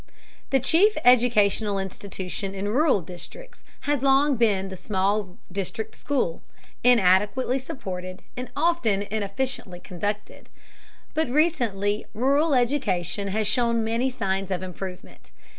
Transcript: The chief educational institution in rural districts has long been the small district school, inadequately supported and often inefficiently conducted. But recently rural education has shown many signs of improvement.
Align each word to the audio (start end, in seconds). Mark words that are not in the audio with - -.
The 0.49 0.59
chief 0.59 0.97
educational 1.05 1.77
institution 1.77 2.55
in 2.55 2.69
rural 2.69 3.01
districts 3.01 3.61
has 3.81 4.01
long 4.01 4.35
been 4.35 4.69
the 4.69 4.75
small 4.75 5.37
district 5.51 5.93
school, 5.93 6.41
inadequately 6.83 7.59
supported 7.59 8.23
and 8.35 8.49
often 8.55 9.03
inefficiently 9.03 9.79
conducted. 9.79 10.49
But 11.13 11.29
recently 11.29 12.07
rural 12.15 12.55
education 12.55 13.27
has 13.27 13.45
shown 13.45 13.83
many 13.83 14.09
signs 14.09 14.49
of 14.49 14.63
improvement. 14.63 15.31